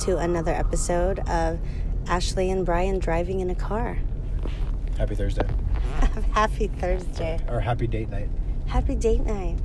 [0.00, 1.58] to another episode of
[2.06, 3.98] Ashley and Brian driving in a car.
[4.96, 5.46] Happy Thursday.
[6.32, 7.38] Happy Thursday.
[7.48, 8.30] Or happy date night.
[8.66, 9.58] Happy date night.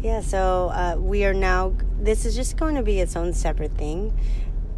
[0.00, 3.72] Yeah, so uh, we are now, this is just going to be its own separate
[3.72, 4.16] thing.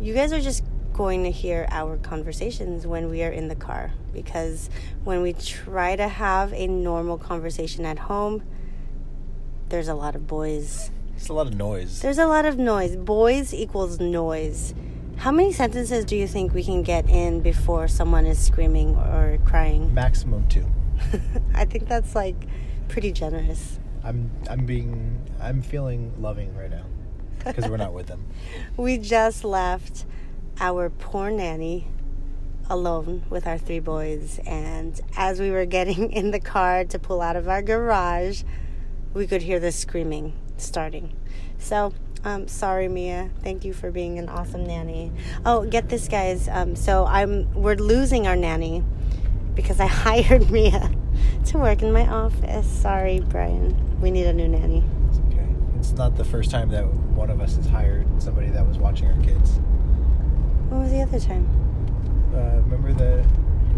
[0.01, 3.93] You guys are just going to hear our conversations when we are in the car
[4.15, 4.71] because
[5.03, 8.43] when we try to have a normal conversation at home,
[9.69, 10.91] there's a lot of boys.
[11.17, 12.01] It's a lot of noise.
[12.01, 12.97] There's a lot of noise.
[12.97, 14.75] Boys equals noise.
[15.17, 19.39] How many sentences do you think we can get in before someone is screaming or
[19.45, 19.95] crying?
[19.95, 20.67] Maximum two.
[21.55, 22.37] I think that's like
[22.89, 23.79] pretty generous.
[24.03, 26.85] I'm I'm being I'm feeling loving right now
[27.45, 28.27] because we're not with them.
[28.77, 30.05] We just left
[30.61, 31.89] our poor nanny
[32.69, 37.21] alone with our three boys and as we were getting in the car to pull
[37.23, 38.43] out of our garage,
[39.15, 41.15] we could hear the screaming starting.
[41.59, 41.93] So,
[42.25, 43.31] um, sorry, Mia.
[43.43, 45.13] Thank you for being an awesome nanny.
[45.45, 46.49] Oh, get this, guys.
[46.49, 48.83] Um, so I'm we're losing our nanny
[49.55, 50.91] because I hired Mia
[51.47, 52.67] to work in my office.
[52.67, 54.01] Sorry, Brian.
[54.01, 54.83] We need a new nanny.
[55.09, 55.47] It's okay.
[55.79, 59.07] It's not the first time that one of us has hired somebody that was watching
[59.07, 59.61] our kids.
[60.71, 61.47] What was the other time?
[62.35, 63.25] Uh, remember the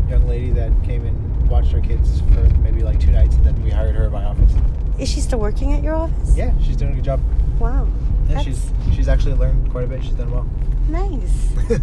[0.08, 3.60] young lady that came and watched our kids for maybe like two nights, and then
[3.62, 4.54] we hired her at my office.
[4.98, 6.36] Is she still working at your office?
[6.36, 7.20] Yeah, she's doing a good job.
[7.58, 7.86] Wow.
[8.28, 10.02] Yeah, That's she's she's actually learned quite a bit.
[10.02, 10.46] She's done well.
[10.88, 11.52] nice.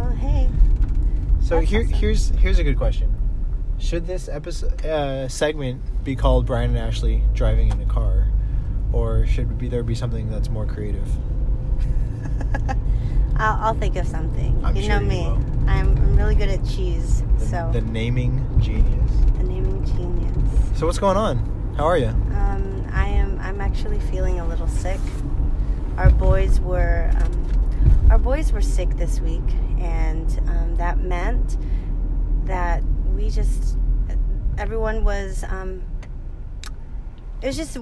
[0.00, 0.48] oh, hey.
[1.40, 1.92] So That's here, awesome.
[1.92, 3.10] here's here's a good question.
[3.78, 8.28] Should this episode uh, segment be called Brian and Ashley driving in a car,
[8.92, 11.06] or should be there be something that's more creative?
[13.36, 14.64] I'll, I'll think of something.
[14.64, 15.22] I'm you sure know you me.
[15.22, 15.68] will.
[15.68, 17.22] I'm, I'm really good at cheese.
[17.38, 19.10] The, so the naming genius.
[19.36, 20.78] the naming genius.
[20.78, 21.74] So what's going on?
[21.76, 22.14] How are you?
[23.74, 25.00] Actually feeling a little sick.
[25.96, 27.10] Our boys were.
[27.16, 29.42] Um, our boys were sick this week,
[29.80, 31.58] and um, that meant
[32.46, 32.84] that
[33.16, 33.76] we just.
[34.58, 35.42] Everyone was.
[35.48, 35.82] Um,
[37.42, 37.76] it was just.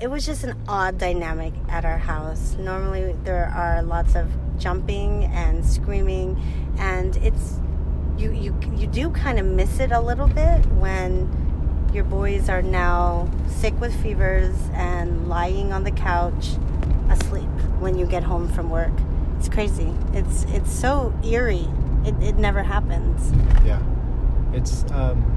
[0.00, 2.56] It was just an odd dynamic at our house.
[2.58, 4.28] Normally, there are lots of
[4.58, 6.36] jumping and screaming,
[6.78, 7.60] and it's.
[8.16, 11.47] You you you do kind of miss it a little bit when
[11.92, 16.50] your boys are now sick with fevers and lying on the couch
[17.10, 17.48] asleep
[17.80, 18.92] when you get home from work.
[19.38, 19.94] It's crazy.
[20.12, 21.68] It's it's so eerie.
[22.04, 23.32] It, it never happens.
[23.64, 23.82] Yeah,
[24.52, 24.84] it's.
[24.92, 25.34] Um,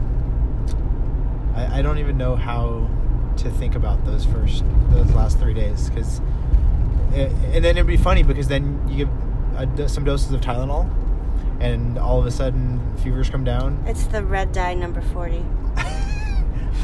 [1.55, 2.89] I, I don't even know how
[3.37, 6.19] to think about those first those last three days because,
[7.13, 9.05] and then it'd be funny because then you
[9.75, 10.89] give some doses of Tylenol,
[11.59, 15.45] and all of a sudden fevers come down, It's the red dye number 40.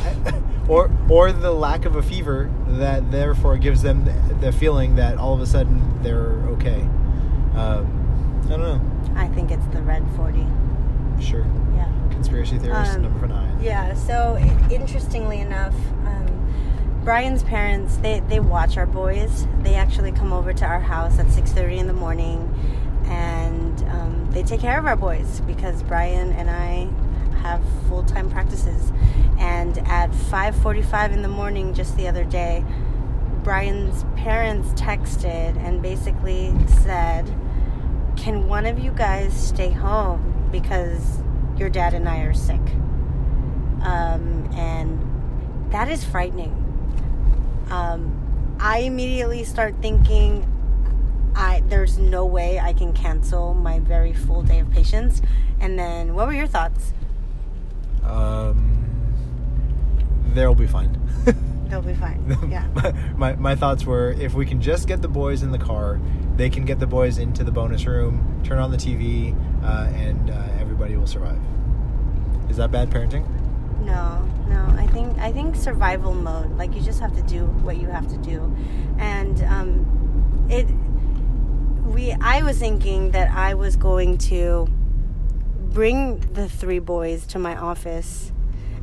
[0.67, 5.17] or or the lack of a fever that therefore gives them the, the feeling that
[5.17, 6.81] all of a sudden they're okay.
[7.55, 8.81] Um, I don't know.
[9.15, 10.45] I think it's the red 40.
[11.19, 11.45] Sure.
[11.75, 11.91] Yeah.
[12.11, 13.57] Conspiracy theorist Um, number nine.
[13.61, 14.37] Yeah, so
[14.69, 15.73] interestingly enough,
[16.05, 19.47] um, Brian's parents they, they watch our boys.
[19.63, 22.53] They actually come over to our house at six thirty in the morning,
[23.05, 26.89] and um, they take care of our boys because Brian and I
[27.51, 28.91] have full time practices.
[29.39, 32.65] And at five forty five in the morning, just the other day,
[33.43, 36.53] Brian's parents texted and basically
[36.83, 37.25] said,
[38.15, 41.19] "Can one of you guys stay home because
[41.57, 42.61] your dad and I are sick?"
[43.81, 46.51] um, and that is frightening.
[47.69, 50.45] Um, I immediately start thinking,
[51.35, 55.21] I there's no way I can cancel my very full day of patients.
[55.59, 56.93] And then, what were your thoughts?
[58.07, 58.77] Um,
[60.33, 60.99] they'll be fine.
[61.69, 62.23] They'll be fine.
[62.49, 62.65] Yeah.
[63.17, 65.99] my, my thoughts were if we can just get the boys in the car,
[66.37, 70.29] they can get the boys into the bonus room, turn on the TV, uh, and
[70.29, 71.39] uh, everybody will survive.
[72.49, 73.27] Is that bad parenting?
[73.81, 74.65] No, no.
[74.77, 76.57] I think I think survival mode.
[76.57, 78.55] Like you just have to do what you have to do,
[78.97, 80.67] and um, it.
[81.91, 82.13] We.
[82.13, 84.67] I was thinking that I was going to
[85.81, 88.31] bring the three boys to my office,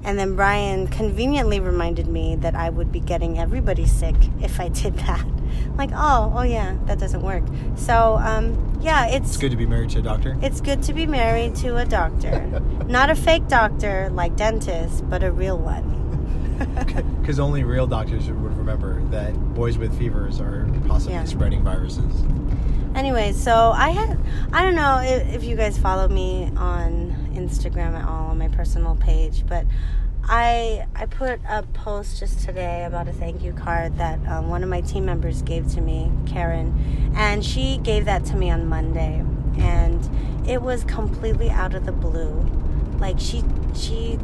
[0.04, 4.68] and then Brian conveniently reminded me that I would be getting everybody sick if I
[4.68, 5.26] did that.
[5.76, 7.42] Like, oh, oh yeah, that doesn't work.
[7.76, 10.36] So, um, yeah, it's It's good to be married to a doctor.
[10.40, 12.46] it's good to be married to a doctor.
[12.86, 15.86] Not a fake doctor like dentist, but a real one.
[17.20, 21.24] Because only real doctors would remember that boys with fevers are possibly Yeah.
[21.24, 22.14] spreading viruses.
[22.94, 24.18] Anyway, so I had
[24.52, 28.48] I don't know if, if you guys follow me on Instagram at all on my
[28.48, 29.66] personal page, but
[30.24, 34.62] I I put a post just today about a thank you card that um, one
[34.62, 38.66] of my team members gave to me, Karen, and she gave that to me on
[38.66, 39.22] Monday,
[39.58, 42.34] and it was completely out of the blue.
[42.98, 43.44] Like she
[43.74, 44.18] she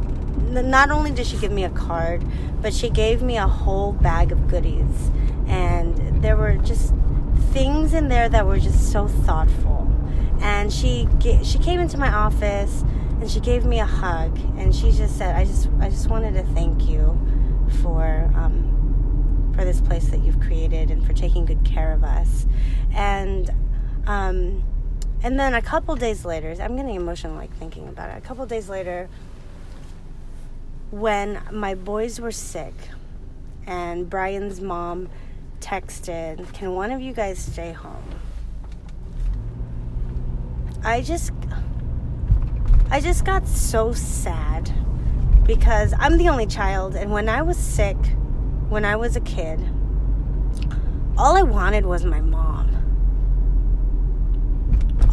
[0.49, 2.23] not only did she give me a card,
[2.61, 5.11] but she gave me a whole bag of goodies,
[5.47, 6.93] and there were just
[7.51, 9.87] things in there that were just so thoughtful.
[10.41, 11.07] And she
[11.43, 12.83] she came into my office
[13.21, 16.33] and she gave me a hug and she just said i just i just wanted
[16.33, 17.17] to thank you
[17.83, 22.47] for um, for this place that you've created and for taking good care of us
[22.93, 23.51] and
[24.07, 24.63] um,
[25.21, 28.43] and then a couple days later i'm getting emotional like thinking about it a couple
[28.47, 29.07] days later
[30.89, 32.73] when my boys were sick
[33.67, 35.07] and brian's mom
[35.61, 38.03] texted can one of you guys stay home
[40.83, 41.31] i just
[42.91, 44.69] I just got so sad
[45.45, 47.95] because I'm the only child, and when I was sick,
[48.67, 49.61] when I was a kid,
[51.17, 52.67] all I wanted was my mom.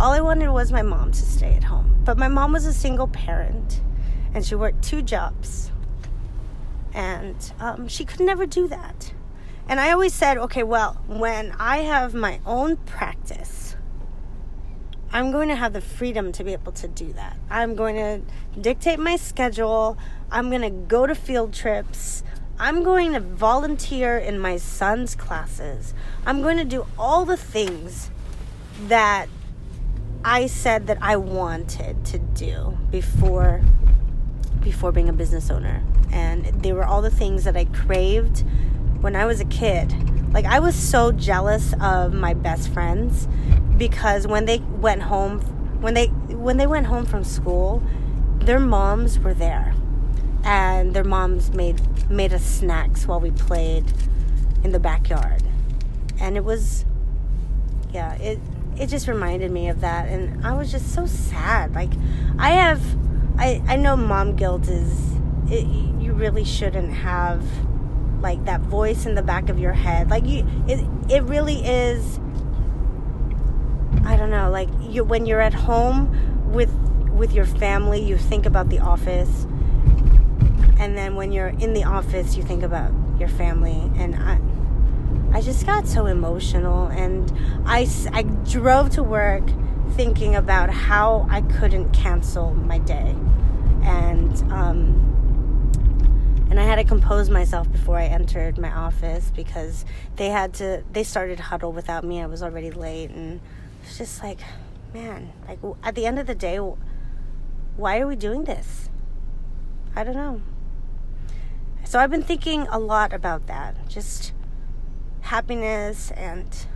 [0.00, 2.00] All I wanted was my mom to stay at home.
[2.04, 3.80] But my mom was a single parent,
[4.34, 5.70] and she worked two jobs.
[6.94, 9.12] And um, she could never do that.
[9.68, 13.76] And I always said, okay, well, when I have my own practice,
[15.12, 17.36] I'm going to have the freedom to be able to do that.
[17.50, 19.98] I'm going to dictate my schedule.
[20.30, 22.22] I'm going to go to field trips.
[22.58, 25.94] I'm going to volunteer in my son's classes.
[26.26, 28.10] I'm going to do all the things
[28.86, 29.28] that
[30.24, 33.62] I said that I wanted to do before
[34.60, 35.82] before being a business owner.
[36.10, 38.44] And they were all the things that I craved
[39.00, 39.94] when I was a kid.
[40.32, 43.28] Like I was so jealous of my best friends
[43.76, 45.40] because when they went home
[45.80, 47.82] when they when they went home from school
[48.40, 49.74] their moms were there.
[50.44, 51.80] And their moms made
[52.10, 53.84] made us snacks while we played
[54.64, 55.42] in the backyard.
[56.20, 56.84] And it was
[57.92, 58.38] yeah it
[58.76, 60.08] it just reminded me of that.
[60.08, 61.74] And i was just so sad.
[61.74, 61.92] Like
[62.38, 62.82] i have
[63.38, 65.16] i i know mom guilt is
[65.50, 65.66] it,
[66.00, 67.42] you really shouldn't have
[68.20, 72.18] like that voice in the back of your head like you it it really is
[74.04, 76.72] I don't know, like you when you're at home with
[77.12, 79.46] with your family, you think about the office.
[80.78, 84.40] And then when you're in the office, you think about your family and I
[85.36, 87.30] I just got so emotional and
[87.66, 89.42] I I drove to work
[89.92, 93.14] thinking about how I couldn't cancel my day.
[93.82, 95.17] And um
[96.50, 99.84] and I had to compose myself before I entered my office because
[100.16, 102.22] they had to they started huddle without me.
[102.22, 103.40] I was already late and
[103.82, 104.40] it's just like,
[104.94, 106.58] man, like at the end of the day,
[107.76, 108.88] why are we doing this?
[109.94, 110.42] I don't know.
[111.84, 113.88] So I've been thinking a lot about that.
[113.88, 114.32] Just
[115.20, 116.66] happiness and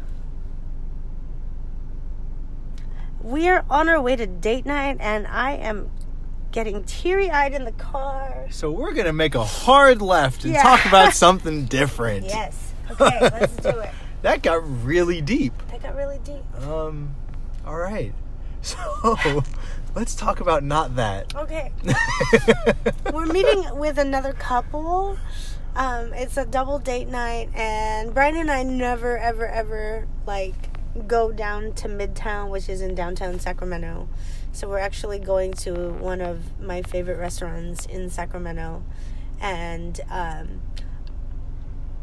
[3.23, 5.91] we are on our way to date night and I am
[6.53, 8.47] getting teary eyed in the car.
[8.51, 10.63] So we're gonna make a hard left and yeah.
[10.63, 12.27] talk about something different.
[12.27, 12.69] Yes.
[13.01, 13.91] Okay, let's do it.
[14.21, 15.55] That got really deep.
[15.71, 16.45] That got really deep.
[16.67, 17.15] Um,
[17.67, 18.13] all right.
[18.65, 19.43] So
[19.97, 21.35] let's talk about not that.
[21.35, 21.73] Okay.
[23.13, 25.19] We're meeting with another couple.
[25.75, 30.55] Um, it's a double date night, and Brian and I never, ever, ever like
[31.09, 34.09] go down to Midtown, which is in downtown Sacramento.
[34.53, 38.85] So we're actually going to one of my favorite restaurants in Sacramento,
[39.41, 40.61] and um,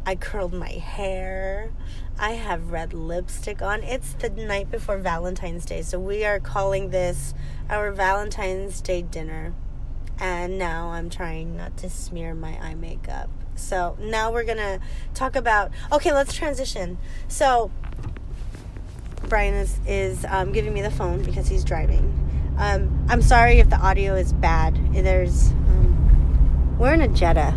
[0.05, 1.71] I curled my hair.
[2.17, 3.83] I have red lipstick on.
[3.83, 7.35] It's the night before Valentine's Day, so we are calling this
[7.69, 9.53] our Valentine's Day dinner.
[10.19, 13.29] And now I'm trying not to smear my eye makeup.
[13.55, 14.79] So now we're gonna
[15.13, 15.71] talk about.
[15.91, 16.97] Okay, let's transition.
[17.27, 17.71] So
[19.27, 22.28] Brian is is um, giving me the phone because he's driving.
[22.59, 24.77] Um, I'm sorry if the audio is bad.
[24.93, 27.55] There's um, we're in a Jetta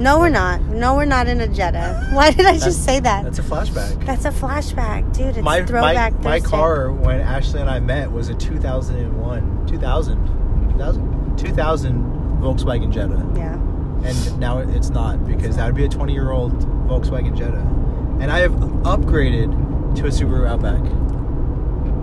[0.00, 0.60] no, we're not.
[0.62, 2.08] No, we're not in a Jetta.
[2.12, 3.24] Why did I just say that?
[3.24, 4.04] That's a flashback.
[4.04, 5.36] That's a flashback, dude.
[5.36, 6.14] It's my, throwback.
[6.14, 11.94] My, my car when Ashley and I met was a 2001, 2000, 2000, 2000
[12.40, 13.24] Volkswagen Jetta.
[13.36, 13.54] Yeah.
[14.04, 16.52] And now it's not because that would be a 20 year old
[16.88, 17.58] Volkswagen Jetta.
[18.20, 20.82] And I have upgraded to a Subaru Outback.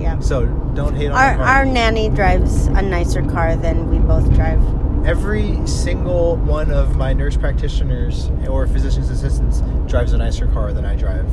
[0.01, 0.19] Yeah.
[0.19, 1.45] So don't hate on our, car.
[1.45, 4.61] Our nanny drives a nicer car than we both drive
[5.05, 10.85] every single one of my nurse practitioners or physician's assistants drives a nicer car than
[10.85, 11.27] I drive.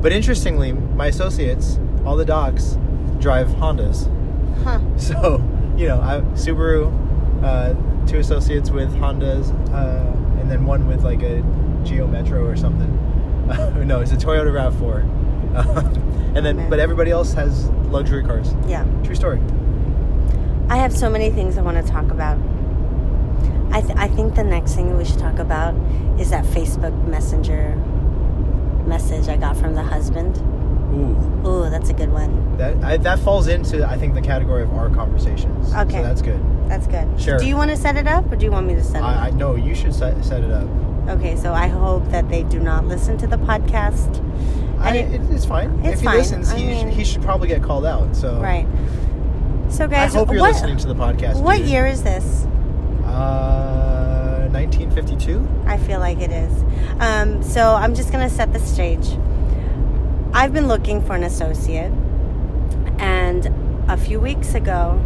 [0.00, 2.78] But interestingly, my associates, all the docs,
[3.18, 4.08] drive Hondas.
[4.62, 4.80] Huh.
[4.98, 5.42] So,
[5.76, 6.92] you know, I, Subaru,
[7.42, 11.42] uh, two associates with Hondas, uh, and then one with like a
[11.84, 12.94] Geo Metro or something.
[13.86, 15.04] no, it's a Toyota Rav Four.
[16.34, 18.54] and then, but everybody else has luxury cars.
[18.66, 18.84] Yeah.
[19.04, 19.40] True story.
[20.68, 22.38] I have so many things I want to talk about.
[23.70, 25.74] I, th- I think the next thing we should talk about
[26.20, 27.76] is that Facebook Messenger
[28.86, 30.36] message I got from the husband.
[30.90, 32.56] Ooh, Ooh, that's a good one.
[32.56, 35.72] that I, that falls into I think the category of our conversations.
[35.74, 35.98] Okay.
[35.98, 36.40] so that's good.
[36.66, 37.20] That's good.
[37.20, 37.38] Sure.
[37.38, 39.04] Do you want to set it up or do you want me to set it
[39.04, 40.66] I, I know you should set, set it up.
[41.08, 44.22] Okay, so I hope that they do not listen to the podcast.
[44.80, 45.78] I, it, it- it's fine.
[45.84, 46.16] it's if he fine.
[46.18, 48.14] listens, he, mean- he should probably get called out.
[48.16, 48.66] So Right.
[49.70, 51.42] So, guys, I hope you're what, listening to the podcast.
[51.42, 51.66] what dude.
[51.66, 52.46] year is this?
[53.04, 55.46] Uh, 1952.
[55.66, 56.52] I feel like it is.
[57.00, 59.06] Um, so I'm just going to set the stage.
[60.32, 61.92] I've been looking for an associate,
[62.98, 63.46] and
[63.90, 64.98] a few weeks ago,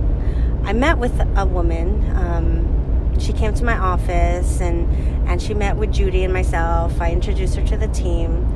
[0.64, 2.04] I met with a woman.
[2.16, 4.88] Um, she came to my office, and
[5.28, 7.00] and she met with Judy and myself.
[7.00, 8.46] I introduced her to the team.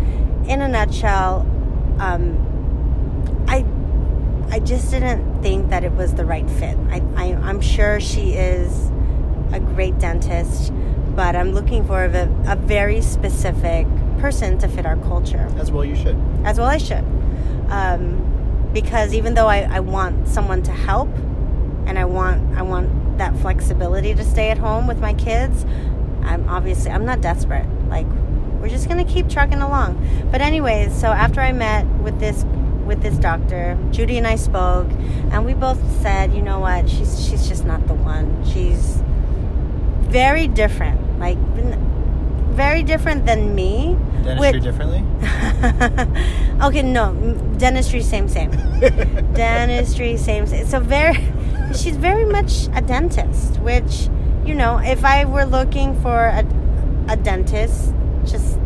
[0.49, 1.41] In a nutshell,
[1.99, 3.65] um, I
[4.51, 6.77] I just didn't think that it was the right fit.
[6.91, 8.91] I, I I'm sure she is
[9.53, 10.73] a great dentist,
[11.17, 13.87] but I'm looking for a, a very specific
[14.19, 16.17] person to fit our culture, As well, you should.
[16.45, 17.05] as well I should.
[17.69, 21.09] Um, because even though I, I want someone to help,
[21.87, 25.65] and I want I want that flexibility to stay at home with my kids,
[26.23, 27.67] I'm obviously I'm not desperate.
[27.89, 28.07] Like
[28.61, 30.29] we're just gonna keep trucking along.
[30.31, 32.45] But anyways, so after I met with this
[32.87, 34.89] with this doctor, Judy and I spoke,
[35.31, 38.45] and we both said, you know what, she's she's just not the one.
[38.45, 39.03] She's
[40.09, 41.39] very different, like
[42.57, 43.97] very different than me.
[44.25, 45.05] Dentistry With- differently.
[46.63, 47.15] okay, no,
[47.59, 48.51] dentistry, same, same.
[49.35, 50.67] dentistry, same, same.
[50.67, 51.15] So very,
[51.77, 53.61] she's very much a dentist.
[53.61, 54.09] Which,
[54.45, 56.45] you know, if I were looking for a,
[57.09, 57.93] a dentist,
[58.27, 58.59] just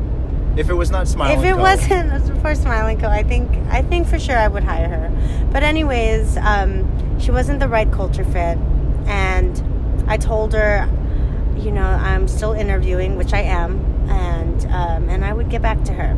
[0.57, 1.61] If it was not smiling if it Co.
[1.61, 5.49] wasn't for Smile & Co, I think I think for sure I would hire her.
[5.53, 8.59] But anyways, um, she wasn't the right culture fit,
[9.07, 9.63] and
[10.09, 10.89] I told her,
[11.57, 15.85] you know, I'm still interviewing, which I am, and um, and I would get back
[15.85, 16.17] to her.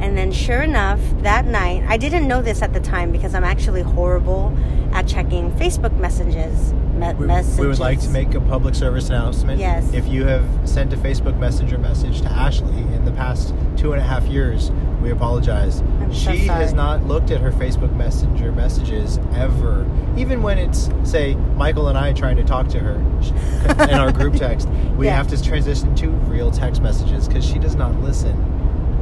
[0.00, 3.44] And then, sure enough, that night, I didn't know this at the time because I'm
[3.44, 4.56] actually horrible
[4.92, 6.72] at checking Facebook messages.
[7.00, 7.58] Me- we, messages.
[7.58, 9.58] we would like to make a public service announcement.
[9.58, 9.92] Yes.
[9.92, 14.00] If you have sent a Facebook Messenger message to Ashley in the past two and
[14.00, 14.70] a half years,
[15.02, 15.80] we apologize.
[15.80, 19.86] I'm so she has not looked at her Facebook Messenger messages ever.
[20.16, 22.94] Even when it's, say, Michael and I trying to talk to her
[23.84, 25.16] in our group text, we Yeah.
[25.16, 28.36] have to transition to real text messages because she does not listen.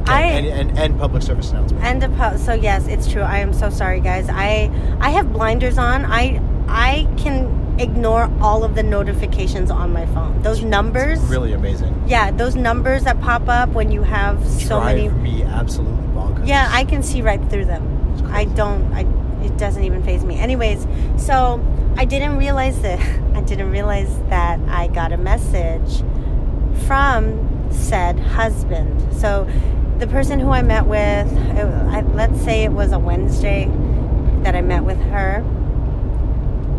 [0.06, 1.84] I- and, and, and public service announcement.
[1.84, 3.20] And a po- so yes, it's true.
[3.22, 4.26] I am so sorry, guys.
[4.30, 6.04] I I have blinders on.
[6.06, 10.42] I I can ignore all of the notifications on my phone.
[10.42, 12.02] Those numbers, really amazing.
[12.06, 15.36] yeah, those numbers that pop up when you have so many Drive many.
[15.36, 16.46] me absolutely bonkers.
[16.46, 18.26] Yeah, I can see right through them.
[18.32, 18.92] I don't.
[18.92, 19.06] I
[19.44, 20.36] it doesn't even faze me.
[20.38, 21.64] Anyways, so
[21.96, 22.98] I didn't realize that.
[23.34, 26.02] I didn't realize that I got a message
[26.86, 29.14] from said husband.
[29.14, 29.48] So
[29.98, 33.66] the person who I met with, it, I, let's say it was a Wednesday
[34.42, 35.44] that I met with her.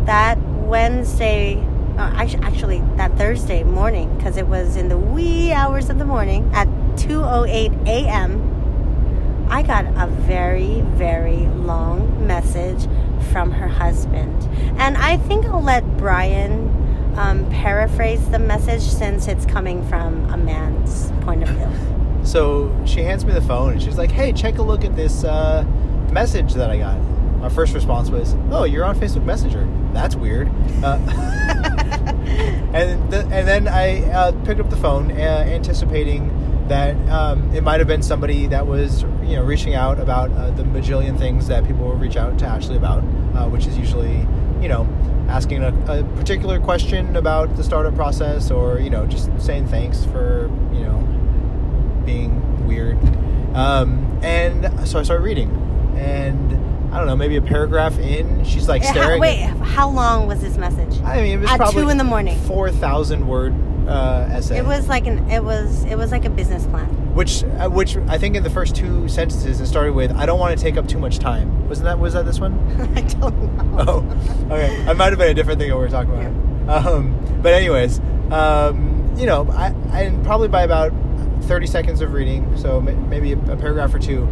[0.06, 0.38] That
[0.70, 1.56] Wednesday,
[1.98, 6.48] uh, actually, that Thursday morning, because it was in the wee hours of the morning
[6.54, 9.46] at 2:08 a.m.
[9.50, 12.88] I got a very, very long message
[13.32, 14.48] from her husband.
[14.78, 16.68] And I think I'll let Brian
[17.16, 22.24] um, paraphrase the message since it's coming from a man's point of view.
[22.24, 25.24] So she hands me the phone and she's like, "Hey, check a look at this
[25.24, 25.64] uh,
[26.12, 26.96] message that I got."
[27.40, 29.66] My first response was, "Oh, you're on Facebook Messenger.
[29.92, 30.48] That's weird."
[30.82, 30.98] Uh,
[32.72, 36.30] and and then I uh, picked up the phone, uh, anticipating
[36.68, 40.50] that um, it might have been somebody that was you know reaching out about uh,
[40.52, 43.02] the bajillion things that people reach out to Ashley about,
[43.34, 44.18] uh, which is usually
[44.62, 44.88] you know
[45.28, 50.04] asking a, a particular question about the startup process or you know just saying thanks
[50.04, 50.98] for you know
[52.04, 52.98] being weird.
[53.54, 55.50] Um, and so I started reading,
[55.96, 56.52] and
[56.92, 59.20] I don't know, maybe a paragraph in, she's like how- staring.
[59.20, 61.00] wait, at- how long was this message?
[61.02, 62.38] I mean, it was At probably two in the morning.
[62.40, 63.54] four thousand word
[63.88, 64.58] uh, essay.
[64.58, 66.86] It was like an it was it was like a business plan.
[67.14, 70.38] which uh, which I think in the first two sentences it started with, "I don't
[70.38, 72.54] want to take up too much time." Wasn't that was that this one?
[72.96, 73.84] I don't know.
[73.86, 74.84] Oh, okay.
[74.88, 76.86] I might have been a different thing that we were talking about.
[76.86, 80.92] Um, but anyways, um, you know, I, I probably by about
[81.42, 84.28] thirty seconds of reading, so maybe a, a paragraph or two,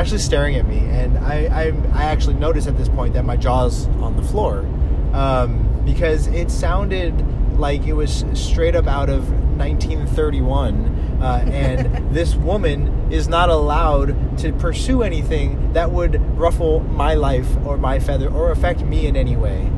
[0.00, 3.36] actually staring at me, and I, I I actually noticed at this point that my
[3.36, 4.66] jaw's on the floor
[5.12, 7.14] um, because it sounded
[7.58, 11.20] like it was straight up out of 1931.
[11.22, 17.48] Uh, and this woman is not allowed to pursue anything that would ruffle my life
[17.64, 19.70] or my feather or affect me in any way.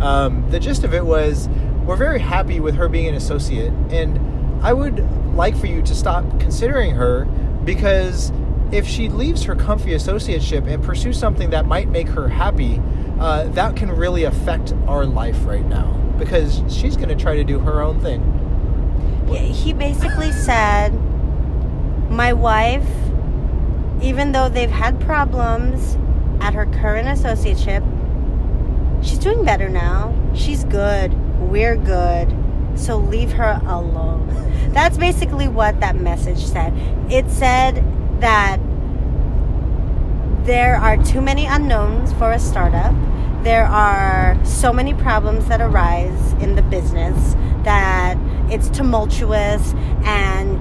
[0.00, 1.48] Um, the gist of it was
[1.84, 4.18] we're very happy with her being an associate, and
[4.64, 5.04] I would
[5.34, 7.24] like for you to stop considering her
[7.64, 8.30] because
[8.72, 12.80] if she leaves her comfy associateship and pursues something that might make her happy,
[13.20, 17.44] uh, that can really affect our life right now because she's going to try to
[17.44, 18.22] do her own thing.
[19.28, 20.90] Yeah, he basically said,
[22.10, 22.88] My wife,
[24.02, 25.96] even though they've had problems
[26.40, 27.84] at her current associateship,
[29.04, 30.14] she's doing better now.
[30.34, 31.14] She's good.
[31.40, 32.34] We're good.
[32.74, 34.26] So leave her alone.
[34.72, 36.74] That's basically what that message said.
[37.10, 37.82] It said
[38.20, 38.58] that
[40.46, 42.94] there are too many unknowns for a startup.
[43.42, 48.16] There are so many problems that arise in the business that
[48.50, 50.58] it's tumultuous and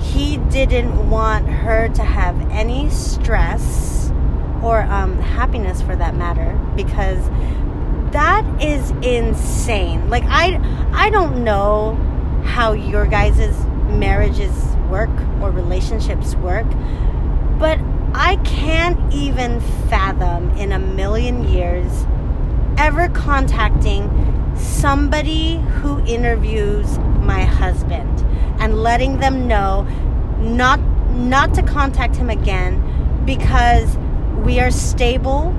[0.00, 4.12] he didn't want her to have any stress
[4.62, 7.28] or um, happiness for that matter because
[8.12, 10.58] that is insane like i
[10.92, 11.94] i don't know
[12.44, 14.54] how your guys' marriages
[14.88, 16.66] work or relationships work
[17.58, 17.78] but
[18.14, 22.06] i can't even fathom in a million years
[22.76, 24.08] ever contacting
[24.56, 28.20] somebody who interviews my husband
[28.60, 29.82] and letting them know
[30.38, 30.80] not
[31.10, 32.82] not to contact him again
[33.24, 33.96] because
[34.44, 35.54] we are stable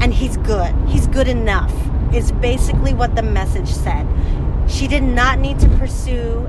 [0.00, 0.74] and he's good.
[0.88, 1.72] He's good enough.
[2.12, 4.06] Is basically what the message said.
[4.68, 6.48] She did not need to pursue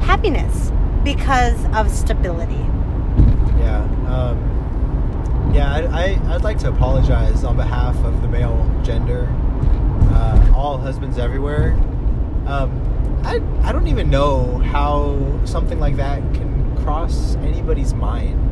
[0.00, 0.70] happiness
[1.04, 2.64] because of stability.
[3.58, 3.82] Yeah.
[4.08, 9.28] Um, yeah, I, I, I'd like to apologize on behalf of the male gender,
[10.12, 11.72] uh, all husbands everywhere.
[12.46, 18.44] Um, I, I don't even know how something like that can cross anybody's mind.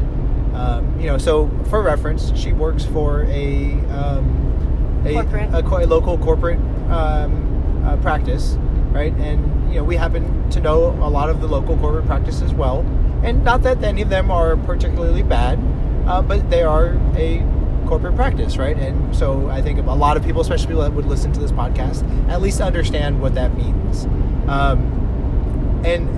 [0.54, 5.54] Um, you know, so for reference, she works for a um, a, Corporate.
[5.54, 6.58] a, a local corporate
[6.90, 8.56] um, uh, practice,
[8.92, 9.12] right?
[9.14, 12.80] And you know, we happen to know a lot of the local corporate practices well.
[13.22, 15.58] And not that any of them are particularly bad,
[16.06, 17.44] uh, but they are a
[17.86, 18.76] corporate practice, right?
[18.76, 21.52] And so I think a lot of people, especially people that would listen to this
[21.52, 24.04] podcast, at least understand what that means.
[24.48, 26.08] Um, and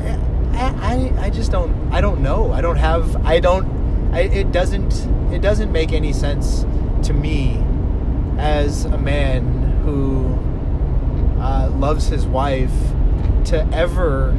[0.57, 2.52] I, I, I just don't, I don't know.
[2.52, 3.78] I don't have, I don't
[4.12, 6.64] I, it doesn't it doesn't make any sense
[7.07, 7.62] to me
[8.38, 10.35] as a man who
[11.40, 12.72] uh, loves his wife
[13.46, 14.37] to ever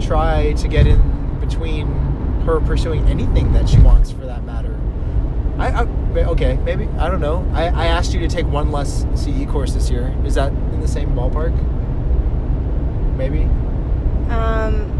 [0.00, 1.86] try to get in between
[2.44, 4.78] her pursuing anything that she wants for that matter.
[5.56, 5.86] I, I
[6.24, 7.48] okay maybe I don't know.
[7.54, 10.14] I, I asked you to take one less CE course this year.
[10.24, 11.52] Is that in the same ballpark?
[13.16, 13.42] Maybe.
[14.32, 14.90] Um,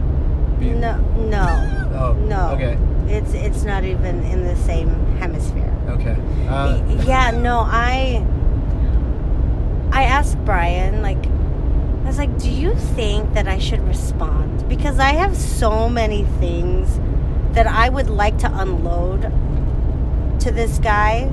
[0.61, 0.97] no,
[1.29, 2.13] no, Oh.
[2.29, 2.51] no.
[2.51, 2.79] Okay.
[3.13, 5.73] It's it's not even in the same hemisphere.
[5.89, 6.17] Okay.
[6.49, 8.25] Uh, yeah, no, I
[9.95, 11.25] I asked Brian like
[12.05, 16.25] I was like, "Do you think that I should respond because I have so many
[16.39, 17.01] things
[17.55, 19.23] that I would like to unload
[20.41, 21.31] to this guy,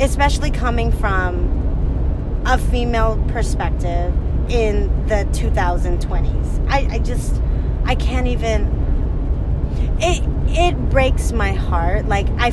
[0.00, 4.12] especially coming from a female perspective
[4.50, 6.68] in the 2020s.
[6.68, 7.40] I, I just
[7.84, 8.66] I can't even
[10.00, 12.06] it it breaks my heart.
[12.06, 12.52] Like I,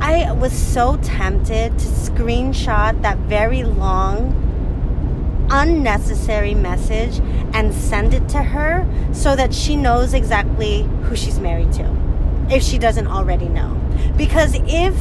[0.00, 4.38] I was so tempted to screenshot that very long
[5.52, 7.20] unnecessary message
[7.54, 11.84] and send it to her so that she knows exactly who she's married to
[12.50, 13.78] if she doesn't already know.
[14.16, 14.96] Because if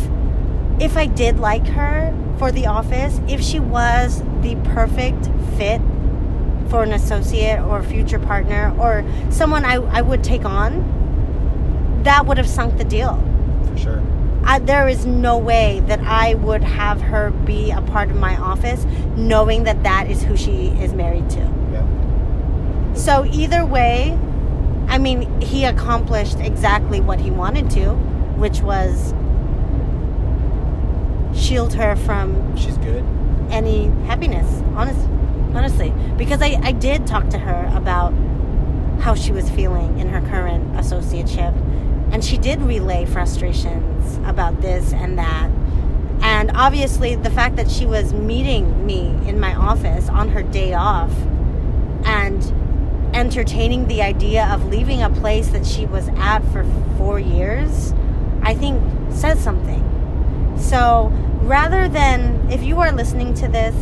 [0.79, 5.79] if I did like her for the office, if she was the perfect fit
[6.69, 12.37] for an associate or future partner or someone I, I would take on, that would
[12.37, 13.15] have sunk the deal.
[13.67, 14.10] for sure.
[14.43, 18.35] I, there is no way that I would have her be a part of my
[18.37, 21.39] office knowing that that is who she is married to.
[21.39, 22.93] Yeah.
[22.93, 24.17] So either way,
[24.87, 27.93] I mean, he accomplished exactly what he wanted to,
[28.37, 29.13] which was
[31.33, 33.03] shield her from She's good.
[33.49, 34.61] any happiness.
[34.75, 34.99] Honest,
[35.55, 38.11] honestly, because I, I did talk to her about
[39.01, 41.53] how she was feeling in her current associateship,
[42.11, 45.49] and she did relay frustrations about this and that.
[46.21, 50.73] And obviously, the fact that she was meeting me in my office on her day
[50.73, 51.11] off
[52.05, 52.43] and
[53.15, 56.63] entertaining the idea of leaving a place that she was at for
[56.97, 57.93] four years,
[58.43, 59.83] I think says something.
[60.57, 63.75] So rather than, if you are listening to this,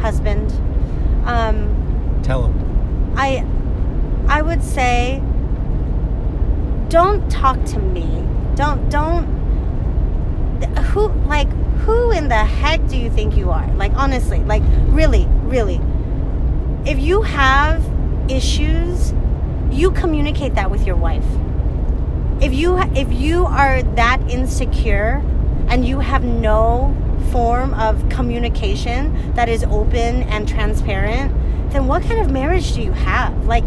[0.00, 0.52] husband,
[1.26, 3.12] Um, Tell him.
[3.16, 3.44] I
[4.28, 5.20] I would say
[6.90, 8.26] don't talk to me.
[8.56, 9.24] Don't don't
[10.90, 11.48] who like
[11.84, 13.66] who in the heck do you think you are?
[13.74, 15.80] Like honestly, like really, really.
[16.84, 17.82] If you have
[18.28, 19.14] issues,
[19.70, 21.24] you communicate that with your wife.
[22.42, 25.22] If you if you are that insecure
[25.68, 26.94] and you have no
[27.30, 31.32] form of communication that is open and transparent,
[31.70, 33.46] then what kind of marriage do you have?
[33.46, 33.64] Like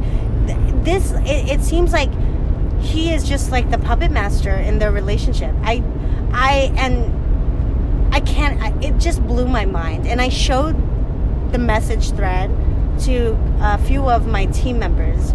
[0.83, 2.09] this, it, it seems like
[2.83, 5.55] he is just like the puppet master in their relationship.
[5.63, 5.83] I,
[6.31, 8.61] I, and I can't.
[8.61, 10.75] I, it just blew my mind, and I showed
[11.51, 12.51] the message thread
[13.01, 15.31] to a few of my team members,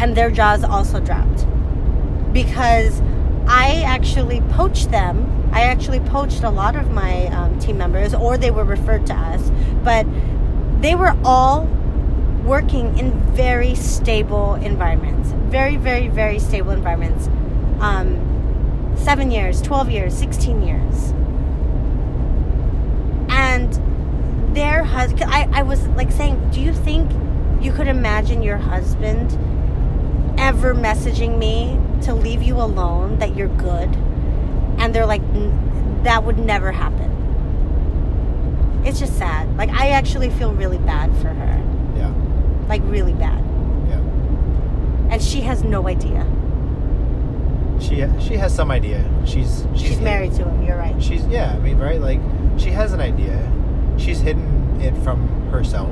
[0.00, 1.46] and their jaws also dropped
[2.32, 3.00] because
[3.46, 5.50] I actually poached them.
[5.52, 9.14] I actually poached a lot of my um, team members, or they were referred to
[9.14, 9.50] us,
[9.82, 10.06] but
[10.80, 11.68] they were all
[12.46, 15.30] working in very stable environments.
[15.50, 17.26] Very, very, very stable environments.
[17.80, 21.12] Um, seven years, 12 years, 16 years.
[23.28, 27.10] And their husband, I, I was like saying, do you think
[27.60, 29.32] you could imagine your husband
[30.38, 33.88] ever messaging me to leave you alone, that you're good?
[34.78, 35.22] And they're like,
[36.04, 37.12] that would never happen.
[38.86, 39.56] It's just sad.
[39.56, 41.65] Like, I actually feel really bad for her.
[42.68, 43.42] Like, really bad.
[43.88, 44.00] Yeah.
[45.12, 46.26] And she has no idea.
[47.80, 49.04] She she has some idea.
[49.26, 51.00] She's she's, She's, hid- married to him, you're right.
[51.02, 51.52] She's yeah.
[51.52, 52.00] I mean, right?
[52.00, 52.20] Like
[52.58, 53.52] she has an idea.
[53.98, 55.90] She's hidden it from herself,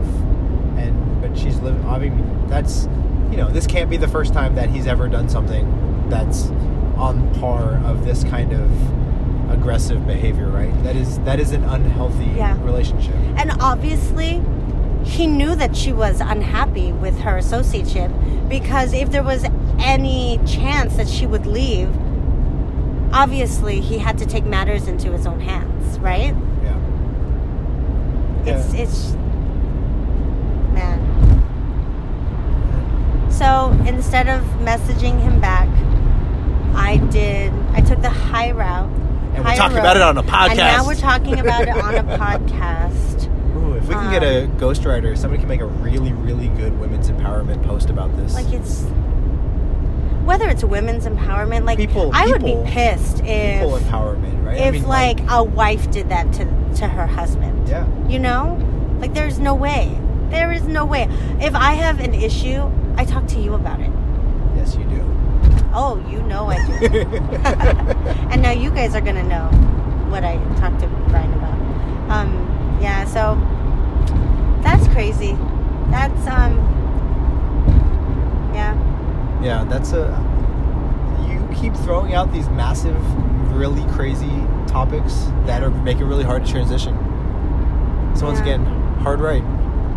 [0.78, 1.84] and but she's living.
[1.86, 2.84] I mean, that's
[3.30, 6.46] you know, this can't be the first time that he's ever done something that's
[6.96, 10.48] on par of this kind of aggressive behavior.
[10.48, 10.72] Right?
[10.84, 12.56] That is that is an unhealthy Yeah.
[12.64, 13.14] relationship.
[13.36, 14.42] And obviously,
[15.04, 19.44] he knew that she was unhappy with her associateship because if there was
[19.78, 21.88] any chance that she would leave,
[23.12, 26.34] obviously he had to take matters into his own hands, right?
[26.62, 26.78] Yeah.
[28.46, 28.80] It's Yeah.
[28.82, 29.12] it's
[30.72, 31.00] man.
[33.30, 35.68] So instead of messaging him back,
[36.74, 37.52] I did.
[37.72, 38.90] I took the high route.
[39.34, 41.94] And we're talking road, about it on a And now we're talking about it on
[41.96, 43.13] a podcast.
[43.84, 47.10] If we can get a Um, ghostwriter, somebody can make a really, really good women's
[47.10, 48.32] empowerment post about this.
[48.34, 48.82] Like it's
[50.24, 51.66] whether it's women's empowerment.
[51.66, 54.58] Like People- I would be pissed if People empowerment, right?
[54.58, 57.68] I if mean, like a wife did that to to her husband.
[57.68, 57.84] yeah.
[58.08, 58.58] You know,
[59.00, 59.94] like there's no way.
[60.30, 61.06] There is no way.
[61.40, 62.62] If I have an issue,
[62.96, 63.90] I talk to you about it.
[64.56, 65.02] Yes, you do.
[65.74, 66.98] Oh, you know I do.
[68.30, 69.44] and now you guys are gonna know
[70.08, 71.52] what I talked to Brian about.
[72.10, 73.36] Um, yeah, so
[74.94, 75.32] crazy.
[75.90, 76.54] That's um,
[78.54, 79.42] yeah.
[79.42, 80.06] yeah, that's a.
[81.28, 82.96] You keep throwing out these massive,
[83.52, 84.30] really crazy
[84.68, 86.94] topics that are make it really hard to transition.
[88.14, 88.44] So once Yeah.
[88.44, 88.64] again,
[89.00, 89.42] hard right.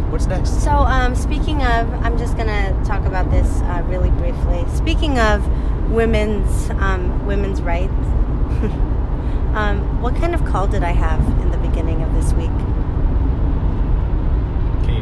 [0.10, 0.64] What's next?
[0.64, 4.66] So, um, speaking of, I'm just gonna talk about this uh, really briefly.
[4.74, 5.46] Speaking of
[5.92, 7.94] women's um, women's rights,
[9.54, 12.50] um, what kind of call did I have in the beginning of this week?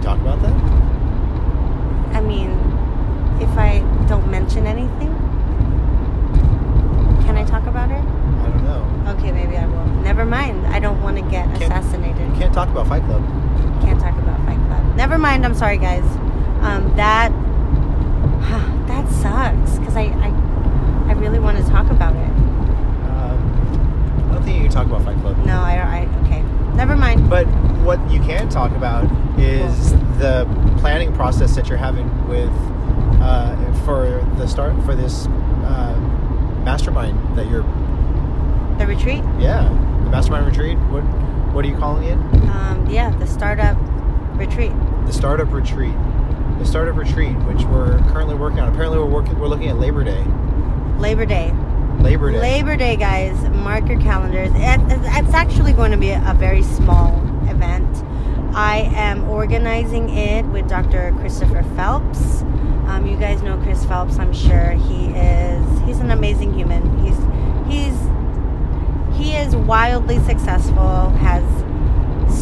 [0.06, 2.16] Can you talk about that?
[2.16, 2.52] I mean,
[3.42, 5.12] if I don't mention anything,
[7.26, 8.04] can I talk about it?
[8.04, 9.14] I don't know.
[9.18, 9.86] Okay, maybe I will.
[10.04, 10.68] Never mind.
[10.68, 12.22] I don't want to get Can't- assassinated.
[12.30, 13.24] You can't talk about Fight Club.
[13.82, 14.96] Can't talk about Fight Club.
[14.96, 15.44] Never mind.
[15.44, 16.06] I'm sorry, guys.
[16.62, 17.32] Um, that
[18.88, 22.30] that sucks because I, I I really want to talk about it.
[23.10, 25.36] Um, I don't think you can talk about Fight Club.
[25.48, 26.44] No, I, I okay.
[26.76, 27.28] Never mind.
[27.28, 27.48] But
[27.86, 29.04] what you can talk about
[29.40, 30.46] is the
[30.80, 32.50] planning process that you're having with
[33.22, 35.96] uh, for the start for this uh,
[36.64, 37.64] mastermind that you're
[38.80, 39.24] The retreat.
[39.40, 39.70] yeah
[40.04, 40.78] the mastermind retreat.
[40.90, 41.02] What
[41.54, 42.18] what are you calling it?
[42.50, 43.78] Um, yeah, the startup
[44.38, 44.74] retreat.
[45.06, 45.94] The startup retreat.
[46.60, 48.68] The startup retreat, which we're currently working on.
[48.70, 49.40] Apparently, we're working.
[49.40, 50.24] We're looking at Labor Day.
[50.98, 51.54] Labor Day.
[52.00, 52.40] Labor Day.
[52.40, 53.42] Labor Day, guys.
[53.50, 54.52] Mark your calendars.
[54.54, 57.12] It, it's actually going to be a very small
[57.56, 58.04] event.
[58.56, 61.14] I am organizing it with Dr.
[61.20, 62.42] Christopher Phelps.
[62.88, 64.72] Um, you guys know Chris Phelps, I'm sure.
[64.72, 66.84] He is he's an amazing human.
[67.04, 67.18] He's
[67.68, 67.98] he's
[69.18, 71.10] he is wildly successful.
[71.20, 71.44] Has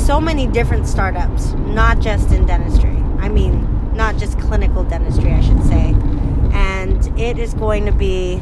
[0.06, 2.97] so many different startups, not just in dentistry.
[3.19, 5.95] I mean, not just clinical dentistry, I should say.
[6.54, 8.34] And it is going to be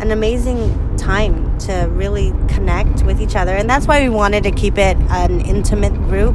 [0.00, 4.50] an amazing time to really connect with each other and that's why we wanted to
[4.50, 6.34] keep it an intimate group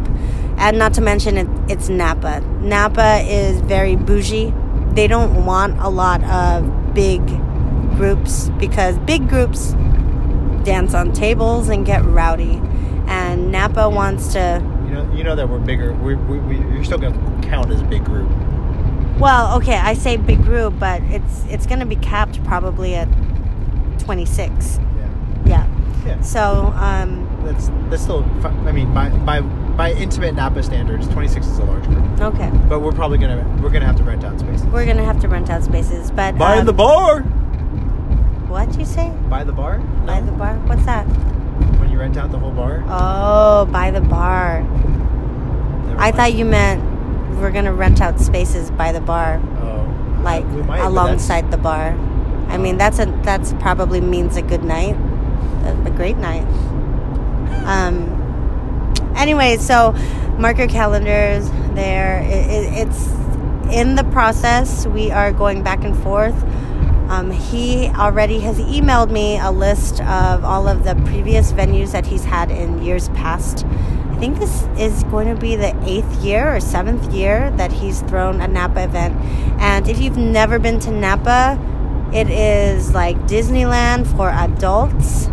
[0.57, 2.41] and not to mention it, it's Napa.
[2.61, 4.53] Napa is very bougie.
[4.93, 7.25] They don't want a lot of big
[7.97, 9.73] groups because big groups
[10.63, 12.61] dance on tables and get rowdy,
[13.07, 14.63] and Napa wants to.
[14.85, 15.93] You know, you know that we're bigger.
[15.93, 18.29] We, we, we, you're still going to count as a big group.
[19.19, 23.07] Well, okay, I say big group, but it's it's going to be capped probably at
[23.99, 24.79] 26.
[26.05, 26.21] Yeah.
[26.21, 28.23] So, um, That's that's still.
[28.43, 32.21] I mean, by by by intimate Napa standards, 26 is a large group.
[32.21, 34.65] okay, But we're probably gonna we're gonna have to rent out spaces.
[34.67, 37.21] we're gonna have to rent out spaces, but By um, the bar.
[38.47, 39.11] what you say?
[39.29, 39.79] By the bar.
[40.05, 40.55] By the bar?
[40.67, 41.05] What's that?
[41.79, 42.83] When you rent out the whole bar.
[42.87, 44.61] Oh, by the bar.
[44.61, 46.15] Never I mind.
[46.15, 46.83] thought you meant
[47.39, 50.21] we're gonna rent out spaces by the bar, Oh.
[50.21, 51.97] like might, alongside the bar.
[52.49, 54.95] I mean, that's a that's probably means a good night,
[55.63, 56.45] a, great night.
[57.65, 58.09] Um.
[59.15, 59.93] Anyway, so
[60.37, 61.49] mark your calendars.
[61.75, 63.07] There, it, it, it's
[63.73, 64.85] in the process.
[64.87, 66.35] We are going back and forth.
[67.09, 72.05] Um, he already has emailed me a list of all of the previous venues that
[72.05, 73.65] he's had in years past.
[73.65, 78.01] I think this is going to be the eighth year or seventh year that he's
[78.01, 79.15] thrown a Napa event.
[79.59, 81.59] And if you've never been to Napa,
[82.13, 85.27] it is like Disneyland for adults.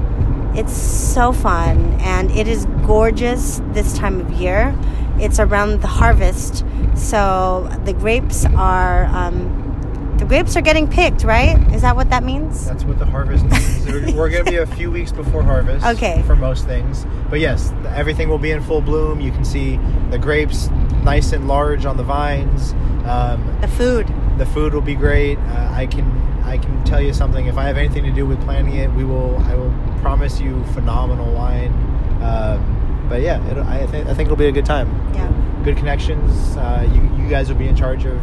[0.54, 4.76] It's so fun and it is gorgeous this time of year.
[5.18, 6.64] It's around the harvest,
[6.96, 11.56] so the grapes are um, the grapes are getting picked, right?
[11.74, 12.66] Is that what that means?
[12.66, 13.86] That's what the harvest means.
[13.86, 15.84] We're- We're going to be a few weeks before harvest.
[15.86, 16.22] Okay.
[16.26, 17.06] For most things.
[17.28, 19.20] But yes, everything will be in full bloom.
[19.20, 19.78] You can see
[20.10, 20.68] the grapes
[21.04, 22.72] nice and large on the vines.
[23.06, 24.06] Um, The food.
[24.38, 25.38] the food will be great.
[25.38, 26.04] Uh, I can
[26.50, 27.46] I can tell you something.
[27.46, 29.38] If I have anything to do with planning it, we will.
[29.38, 31.72] I will promise you phenomenal wine.
[32.20, 34.88] Um, but yeah, I think I think it'll be a good time.
[35.14, 35.30] Yeah.
[35.62, 36.56] Good connections.
[36.56, 38.20] Uh, you you guys will be in charge of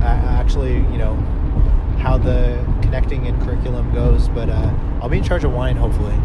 [0.00, 0.04] uh,
[0.40, 1.14] actually you know
[1.98, 4.28] how the connecting and curriculum goes.
[4.28, 5.76] But uh, I'll be in charge of wine.
[5.76, 6.16] Hopefully,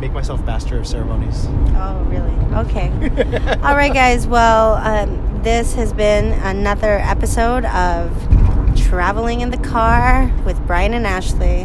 [0.00, 1.46] make myself master of ceremonies.
[1.76, 2.66] Oh, really?
[2.66, 2.88] Okay.
[3.62, 4.26] All right, guys.
[4.26, 8.35] Well, um, this has been another episode of
[8.76, 11.62] Traveling in the Car with Brian and Ashley.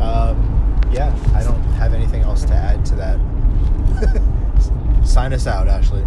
[0.00, 3.18] Um, yeah, I don't have anything else to add to that.
[5.06, 6.02] Sign us out, Ashley.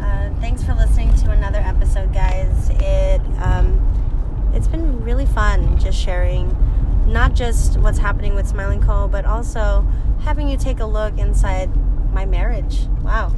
[0.00, 2.70] Uh, thanks for listening to another episode, guys.
[2.70, 3.80] It um,
[4.54, 6.56] it's been really fun just sharing
[7.06, 9.86] not just what's happening with Smile & Co, but also
[10.22, 11.70] having you take a look inside
[12.12, 12.86] my marriage.
[13.02, 13.34] Wow,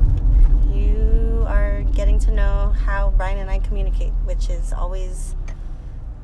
[0.73, 5.35] you are getting to know how Brian and I communicate, which is always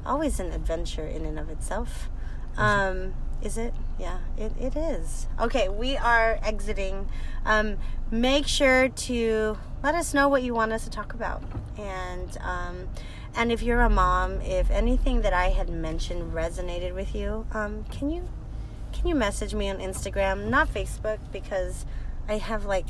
[0.04, 2.08] always an adventure in and of itself.
[2.56, 3.72] Um, is it?
[3.98, 5.26] Yeah, it, it is.
[5.40, 7.08] Okay, we are exiting.
[7.44, 7.78] Um,
[8.10, 11.42] make sure to let us know what you want us to talk about.
[11.78, 12.88] And um,
[13.34, 17.84] and if you're a mom, if anything that I had mentioned resonated with you, um,
[17.90, 18.28] can you
[18.92, 21.86] can you message me on Instagram, not Facebook, because
[22.28, 22.86] I have like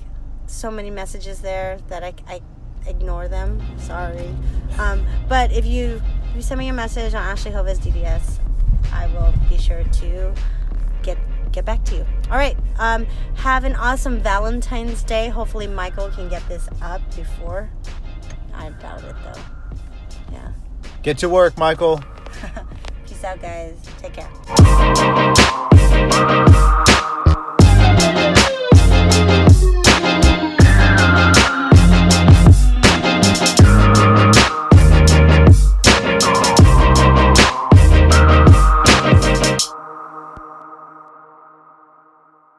[0.46, 2.40] so many messages there that I, I
[2.86, 3.62] ignore them.
[3.78, 4.34] Sorry.
[4.78, 8.38] Um, but if you if you send me a message on Ashley Hovis DDS,
[8.92, 10.32] I will be sure to
[11.02, 11.18] get
[11.50, 12.06] get back to you.
[12.30, 12.56] All right.
[12.78, 15.28] Um, have an awesome Valentine's Day.
[15.28, 17.68] Hopefully, Michael can get this up before.
[18.54, 19.40] I doubt it though.
[20.32, 20.52] Yeah.
[21.02, 22.00] Get to work, Michael.
[23.08, 23.76] Peace out, guys.
[23.98, 24.30] Take care.